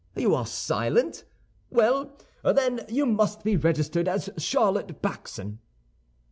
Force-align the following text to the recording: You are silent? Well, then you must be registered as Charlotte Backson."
You 0.15 0.33
are 0.33 0.47
silent? 0.47 1.25
Well, 1.69 2.11
then 2.43 2.87
you 2.89 3.05
must 3.05 3.43
be 3.43 3.55
registered 3.55 4.07
as 4.07 4.31
Charlotte 4.39 4.99
Backson." 5.03 5.59